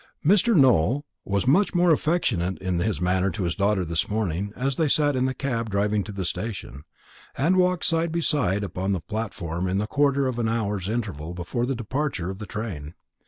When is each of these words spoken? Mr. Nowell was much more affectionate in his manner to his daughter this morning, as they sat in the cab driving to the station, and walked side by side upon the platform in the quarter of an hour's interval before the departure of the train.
Mr. 0.25 0.55
Nowell 0.55 1.05
was 1.25 1.45
much 1.45 1.75
more 1.75 1.91
affectionate 1.91 2.57
in 2.57 2.79
his 2.79 2.99
manner 2.99 3.29
to 3.29 3.43
his 3.43 3.53
daughter 3.53 3.85
this 3.85 4.09
morning, 4.09 4.51
as 4.55 4.75
they 4.75 4.87
sat 4.87 5.15
in 5.15 5.25
the 5.25 5.33
cab 5.35 5.69
driving 5.69 6.03
to 6.03 6.11
the 6.11 6.25
station, 6.25 6.85
and 7.37 7.55
walked 7.55 7.85
side 7.85 8.11
by 8.11 8.19
side 8.19 8.63
upon 8.63 8.93
the 8.93 8.99
platform 9.01 9.67
in 9.67 9.77
the 9.77 9.85
quarter 9.85 10.25
of 10.25 10.39
an 10.39 10.49
hour's 10.49 10.89
interval 10.89 11.35
before 11.35 11.67
the 11.67 11.75
departure 11.75 12.31
of 12.31 12.39
the 12.39 12.47
train. 12.47 12.95